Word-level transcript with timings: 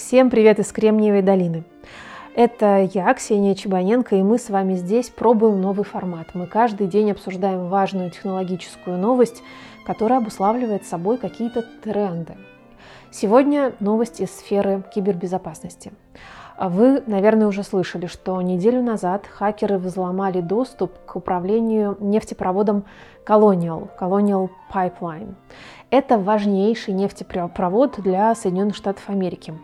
Всем 0.00 0.30
привет 0.30 0.58
из 0.58 0.72
Кремниевой 0.72 1.20
долины. 1.20 1.62
Это 2.34 2.88
я, 2.94 3.12
Ксения 3.12 3.54
Чебаненко, 3.54 4.16
и 4.16 4.22
мы 4.22 4.38
с 4.38 4.48
вами 4.48 4.72
здесь 4.72 5.10
пробуем 5.10 5.60
новый 5.60 5.84
формат. 5.84 6.28
Мы 6.32 6.46
каждый 6.46 6.86
день 6.86 7.10
обсуждаем 7.10 7.68
важную 7.68 8.10
технологическую 8.10 8.96
новость, 8.96 9.42
которая 9.84 10.20
обуславливает 10.20 10.86
собой 10.86 11.18
какие-то 11.18 11.62
тренды. 11.84 12.34
Сегодня 13.10 13.74
новость 13.78 14.22
из 14.22 14.30
сферы 14.30 14.82
кибербезопасности. 14.92 15.92
Вы, 16.58 17.02
наверное, 17.06 17.46
уже 17.46 17.62
слышали, 17.62 18.06
что 18.06 18.40
неделю 18.40 18.82
назад 18.82 19.26
хакеры 19.26 19.76
взломали 19.76 20.40
доступ 20.40 20.92
к 21.04 21.14
управлению 21.14 21.98
нефтепроводом 22.00 22.84
Colonial, 23.26 23.90
Colonial 24.00 24.48
Pipeline. 24.72 25.34
Это 25.90 26.18
важнейший 26.18 26.94
нефтепровод 26.94 28.00
для 28.00 28.34
Соединенных 28.34 28.74
Штатов 28.74 29.08
Америки. 29.10 29.54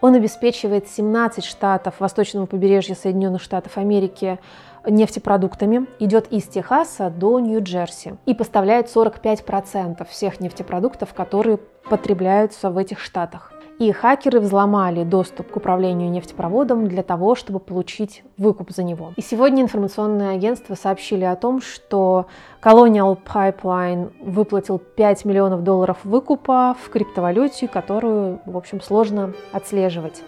Он 0.00 0.14
обеспечивает 0.14 0.88
17 0.88 1.44
штатов 1.44 2.00
восточного 2.00 2.46
побережья 2.46 2.94
Соединенных 2.94 3.42
Штатов 3.42 3.78
Америки 3.78 4.38
нефтепродуктами, 4.86 5.86
идет 5.98 6.28
из 6.32 6.44
Техаса 6.44 7.10
до 7.10 7.40
Нью-Джерси 7.40 8.16
и 8.26 8.34
поставляет 8.34 8.86
45% 8.86 10.06
всех 10.08 10.40
нефтепродуктов, 10.40 11.12
которые 11.14 11.58
потребляются 11.88 12.70
в 12.70 12.78
этих 12.78 13.00
штатах. 13.00 13.55
И 13.78 13.92
хакеры 13.92 14.40
взломали 14.40 15.04
доступ 15.04 15.50
к 15.50 15.56
управлению 15.56 16.10
нефтепроводом 16.10 16.88
для 16.88 17.02
того, 17.02 17.34
чтобы 17.34 17.60
получить 17.60 18.22
выкуп 18.38 18.70
за 18.70 18.82
него. 18.82 19.12
И 19.16 19.20
сегодня 19.20 19.62
информационные 19.62 20.30
агентства 20.30 20.74
сообщили 20.74 21.24
о 21.24 21.36
том, 21.36 21.60
что 21.60 22.26
Colonial 22.62 23.18
Pipeline 23.22 24.12
выплатил 24.22 24.78
5 24.78 25.26
миллионов 25.26 25.62
долларов 25.62 25.98
выкупа 26.04 26.74
в 26.82 26.88
криптовалюте, 26.88 27.68
которую, 27.68 28.40
в 28.46 28.56
общем, 28.56 28.80
сложно 28.80 29.34
отслеживать. 29.52 30.22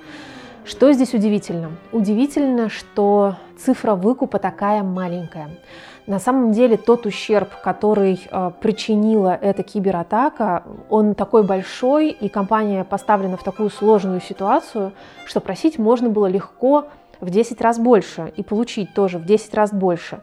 Что 0.68 0.92
здесь 0.92 1.14
удивительно? 1.14 1.70
Удивительно, 1.92 2.68
что 2.68 3.36
цифра 3.56 3.94
выкупа 3.94 4.38
такая 4.38 4.82
маленькая. 4.82 5.48
На 6.06 6.18
самом 6.18 6.52
деле 6.52 6.76
тот 6.76 7.06
ущерб, 7.06 7.48
который 7.64 8.20
э, 8.30 8.50
причинила 8.60 9.34
эта 9.34 9.62
кибератака, 9.62 10.64
он 10.90 11.14
такой 11.14 11.42
большой, 11.42 12.10
и 12.10 12.28
компания 12.28 12.84
поставлена 12.84 13.38
в 13.38 13.42
такую 13.42 13.70
сложную 13.70 14.20
ситуацию, 14.20 14.92
что 15.24 15.40
просить 15.40 15.78
можно 15.78 16.10
было 16.10 16.26
легко 16.26 16.88
в 17.18 17.30
10 17.30 17.58
раз 17.62 17.78
больше 17.78 18.30
и 18.36 18.42
получить 18.42 18.92
тоже 18.92 19.16
в 19.16 19.24
10 19.24 19.54
раз 19.54 19.72
больше. 19.72 20.20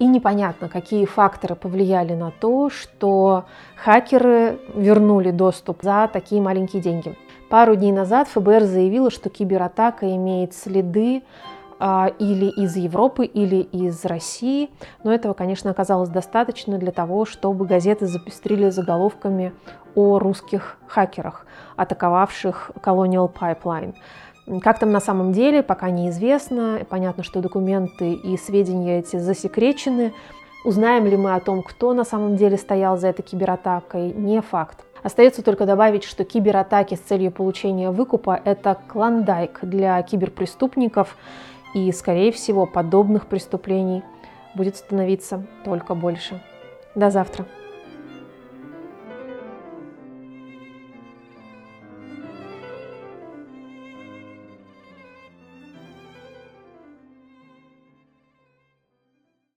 И 0.00 0.06
непонятно, 0.06 0.68
какие 0.68 1.04
факторы 1.04 1.54
повлияли 1.54 2.14
на 2.14 2.32
то, 2.32 2.70
что 2.70 3.44
хакеры 3.76 4.58
вернули 4.74 5.30
доступ 5.30 5.78
за 5.82 6.10
такие 6.12 6.42
маленькие 6.42 6.82
деньги. 6.82 7.16
Пару 7.52 7.76
дней 7.76 7.92
назад 7.92 8.28
ФБР 8.28 8.62
заявило, 8.62 9.10
что 9.10 9.28
кибератака 9.28 10.16
имеет 10.16 10.54
следы 10.54 11.22
а, 11.78 12.10
или 12.18 12.46
из 12.46 12.76
Европы, 12.76 13.26
или 13.26 13.56
из 13.56 14.06
России. 14.06 14.70
Но 15.04 15.12
этого, 15.12 15.34
конечно, 15.34 15.70
оказалось 15.70 16.08
достаточно 16.08 16.78
для 16.78 16.92
того, 16.92 17.26
чтобы 17.26 17.66
газеты 17.66 18.06
запестрили 18.06 18.70
заголовками 18.70 19.52
о 19.94 20.18
русских 20.18 20.78
хакерах, 20.86 21.44
атаковавших 21.76 22.70
Colonial 22.82 23.30
Pipeline. 23.30 23.96
Как 24.62 24.78
там 24.78 24.90
на 24.90 25.00
самом 25.00 25.32
деле, 25.32 25.62
пока 25.62 25.90
неизвестно. 25.90 26.78
Понятно, 26.88 27.22
что 27.22 27.42
документы 27.42 28.14
и 28.14 28.38
сведения 28.38 29.00
эти 29.00 29.18
засекречены. 29.18 30.14
Узнаем 30.64 31.04
ли 31.04 31.18
мы 31.18 31.34
о 31.34 31.40
том, 31.40 31.62
кто 31.62 31.92
на 31.92 32.04
самом 32.04 32.36
деле 32.36 32.56
стоял 32.56 32.96
за 32.96 33.08
этой 33.08 33.20
кибератакой, 33.20 34.10
не 34.14 34.40
факт. 34.40 34.86
Остается 35.02 35.42
только 35.42 35.66
добавить, 35.66 36.04
что 36.04 36.24
кибератаки 36.24 36.94
с 36.94 37.00
целью 37.00 37.32
получения 37.32 37.90
выкупа– 37.90 38.40
это 38.44 38.78
клондайк 38.88 39.58
для 39.62 40.00
киберпреступников, 40.02 41.16
и, 41.74 41.90
скорее 41.92 42.32
всего, 42.32 42.66
подобных 42.66 43.26
преступлений 43.26 44.02
будет 44.54 44.76
становиться 44.76 45.46
только 45.64 45.94
больше. 45.94 46.40
До 46.94 47.10
завтра. 47.10 47.46